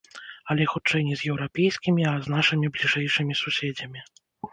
[0.51, 4.01] Але хутчэй не з еўрапейскімі, а з нашымі бліжэйшымі суседзямі.